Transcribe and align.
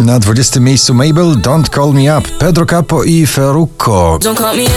Na 0.00 0.18
20 0.18 0.60
miejscu 0.60 0.94
Mabel, 0.94 1.36
Don't 1.36 1.68
Call 1.68 1.92
Me 1.92 2.18
Up, 2.18 2.28
Pedro 2.38 2.66
Capo 2.66 3.04
i 3.04 3.26
Ferrucco. 3.26 4.18
Don't 4.22 4.38
call 4.38 4.56
me 4.56 4.64
up. 4.64 4.70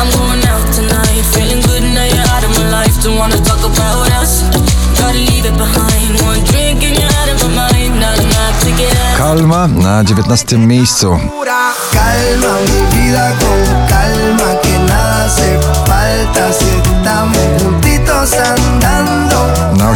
I'm 0.00 0.10
going 0.18 0.44
out 0.48 0.56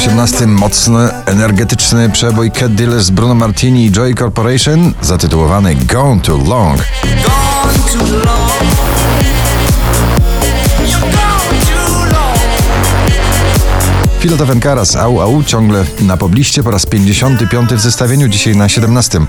18 0.00 0.46
mocny, 0.46 1.08
energetyczny 1.26 2.10
przebój 2.10 2.50
Cat 2.50 2.74
Dealers 2.74 3.04
z 3.04 3.10
Bruno 3.10 3.34
Martini 3.34 3.84
i 3.84 3.92
Joy 3.92 4.14
Corporation 4.14 4.92
zatytułowany 5.02 5.74
Gone 5.74 6.20
Too 6.20 6.38
Long. 6.38 6.80
Pilot 14.20 14.40
Karas 14.60 14.96
Au 14.96 15.20
Au 15.20 15.42
ciągle 15.42 15.84
na 16.00 16.16
pobliście 16.16 16.62
po 16.62 16.70
raz 16.70 16.86
55 16.86 17.70
w 17.70 17.80
zestawieniu, 17.80 18.28
dzisiaj 18.28 18.56
na 18.56 18.68
17. 18.68 19.20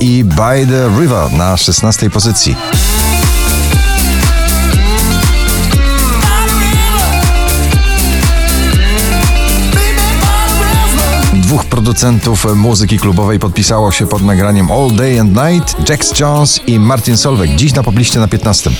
I 0.00 0.24
By 0.24 0.66
the 0.66 1.00
River 1.00 1.32
na 1.32 1.56
16 1.56 2.10
pozycji. 2.10 2.56
Dwóch 11.34 11.64
producentów 11.64 12.46
muzyki 12.56 12.98
klubowej 12.98 13.38
podpisało 13.38 13.92
się 13.92 14.06
pod 14.06 14.22
nagraniem 14.22 14.70
All 14.70 14.90
Day 14.90 15.20
and 15.20 15.36
Night, 15.36 15.88
Jax 15.88 16.20
Jones 16.20 16.60
i 16.66 16.78
Martin 16.78 17.16
Solveig. 17.16 17.56
Dziś 17.56 17.74
na 17.74 17.82
pobliście 17.82 18.20
na 18.20 18.28
15. 18.28 18.70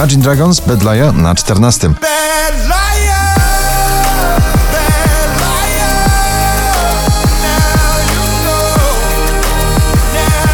Imagine 0.00 0.22
Dragons, 0.22 0.60
Bad 0.60 0.82
Liar 0.82 1.14
na 1.14 1.34
14. 1.34 1.88
bad 1.88 2.00
liar. 2.68 3.40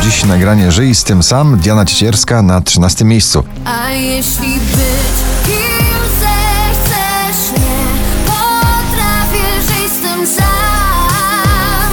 Dziś 0.03 0.25
nagranie 0.25 0.73
Żyj 0.73 0.95
z 0.95 1.05
tym 1.05 1.23
sam, 1.23 1.59
Diana 1.59 1.85
Ciecierska 1.85 2.43
na 2.43 2.61
13 2.61 3.05
miejscu. 3.05 3.45
A 3.65 3.91
jeśli 3.91 4.53
być 4.55 5.17
kim 5.45 5.97
zechcesz, 6.21 7.53
nie 7.53 7.87
potrafię 8.27 9.63
żyć 9.63 9.93
z 9.93 10.01
tym 10.01 10.27
sam. 10.27 11.91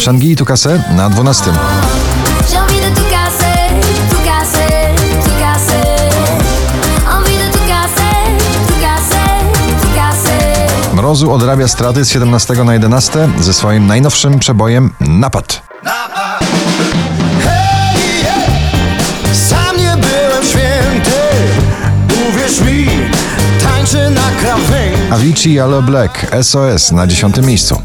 Shangi 0.00 0.30
i 0.30 0.36
Tukase 0.36 0.82
na 0.96 1.10
12. 1.10 1.52
Mrozu 11.10 11.32
odrabia 11.32 11.68
straty 11.68 12.04
z 12.04 12.10
17 12.10 12.54
na 12.64 12.72
11 12.72 13.28
ze 13.40 13.54
swoim 13.54 13.86
najnowszym 13.86 14.38
przebojem 14.38 14.92
Napad. 15.00 15.62
Sam 19.32 19.76
nie 19.76 19.96
byłem 19.96 20.44
święty, 20.44 21.20
uwierz 22.28 22.60
mi, 22.60 22.86
tańczę 23.62 24.10
na 24.10 24.30
krawędzi. 24.40 25.12
Avicii 25.12 25.60
Aloe 25.60 25.82
Black, 25.82 26.26
SOS 26.42 26.92
na 26.92 27.06
10 27.06 27.36
miejscu. 27.42 27.82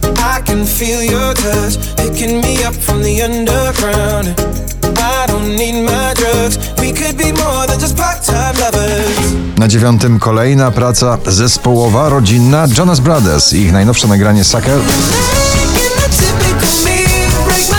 I 4.98 5.28
don't 5.28 5.56
need 5.58 5.84
my 5.84 6.14
drugs. 6.14 6.58
We 6.78 6.94
could 6.94 7.18
be 7.18 7.32
more 7.44 7.68
than 7.68 7.80
just 7.80 7.98
part-time 7.98 8.60
lovers. 8.60 9.15
Na 9.58 9.68
dziewiątym 9.68 10.20
kolejna 10.20 10.72
praca 10.72 11.18
zespołowa, 11.26 12.10
rodzinna 12.10 12.68
Jonas 12.78 13.00
Brothers. 13.00 13.54
I 13.54 13.58
ich 13.58 13.72
najnowsze 13.72 14.08
nagranie 14.08 14.44
Sucker. 14.44 14.80
Breaking 14.80 15.96
the 15.96 16.10
typical 16.10 16.84
me, 16.84 17.06
break 17.46 17.76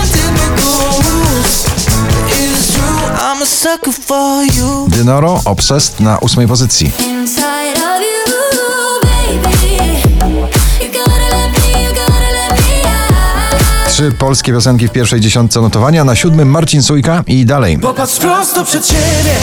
Trzy 13.96 14.12
polskie 14.12 14.52
piosenki 14.52 14.88
w 14.88 14.92
pierwszej 14.92 15.20
dziesiątce 15.20 15.60
notowania, 15.60 16.04
na 16.04 16.14
siódmym 16.14 16.48
Marcin 16.48 16.82
Sujka 16.82 17.24
i 17.26 17.46
dalej. 17.46 17.78
Popatrz 17.78 18.18
prosto 18.18 18.64
przed 18.64 18.86
siebie, 18.86 19.34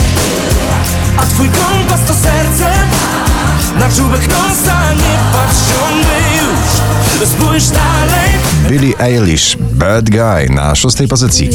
a 1.16 1.26
twój 1.26 1.48
kompas 1.48 2.00
to 2.06 2.14
serce. 2.14 2.72
Na 3.78 3.88
czubek 3.96 4.28
nosa 4.28 4.92
nie 4.94 6.34
już, 6.36 7.28
spójrz 7.28 7.68
dalej. 7.68 8.30
Billie 8.68 9.00
Eilish, 9.00 9.56
Bad 9.60 10.10
Guy 10.10 10.54
na 10.54 10.74
szóstej 10.74 11.08
pozycji. 11.08 11.50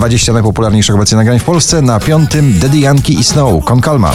20 0.00 0.32
najpopularniejszych 0.32 0.94
obecnie 0.94 1.16
nagrań 1.16 1.38
w 1.38 1.44
Polsce, 1.44 1.82
na 1.82 2.00
piątym 2.00 2.58
Daddy 2.58 2.78
Yankee 2.78 3.20
i 3.20 3.24
Snow, 3.24 3.64
Con 3.64 3.80
Calma. 3.82 4.14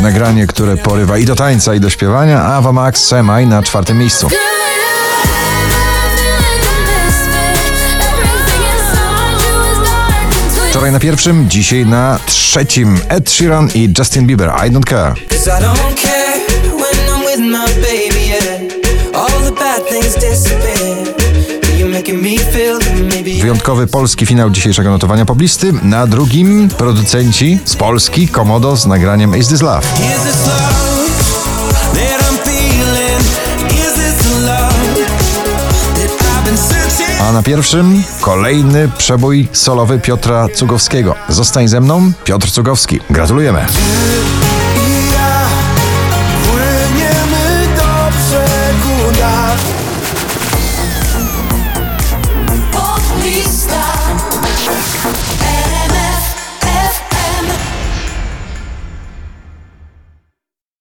Nagranie, 0.00 0.46
które 0.46 0.76
porywa 0.76 1.18
i 1.18 1.24
do 1.24 1.36
tańca, 1.36 1.74
i 1.74 1.80
do 1.80 1.90
śpiewania, 1.90 2.42
Ava 2.42 2.72
Max 2.72 3.04
Semaj 3.04 3.46
na 3.46 3.62
czwartym 3.62 3.98
miejscu. 3.98 4.28
Wczoraj 10.70 10.92
na 10.92 11.00
pierwszym, 11.00 11.50
dzisiaj 11.50 11.86
na 11.86 12.18
trzecim 12.26 13.00
Ed 13.08 13.30
Sheeran 13.30 13.68
i 13.74 13.94
Justin 13.98 14.26
Bieber, 14.26 14.50
I 14.66 14.70
Don't 14.70 14.88
Care. 14.88 15.14
Wyjątkowy 23.48 23.86
polski 23.86 24.26
finał 24.26 24.50
dzisiejszego 24.50 24.90
notowania 24.90 25.24
poblisty. 25.24 25.72
Na 25.82 26.06
drugim 26.06 26.68
producenci 26.68 27.58
z 27.64 27.76
Polski, 27.76 28.28
Komodo 28.28 28.76
z 28.76 28.86
nagraniem 28.86 29.36
Is 29.36 29.48
This 29.48 29.62
Love. 29.62 29.86
A 37.20 37.32
na 37.32 37.42
pierwszym 37.42 38.02
kolejny 38.20 38.90
przebój 38.98 39.48
solowy 39.52 39.98
Piotra 39.98 40.48
Cugowskiego. 40.54 41.14
Zostań 41.28 41.68
ze 41.68 41.80
mną, 41.80 42.12
Piotr 42.24 42.50
Cugowski. 42.50 43.00
Gratulujemy. 43.10 43.66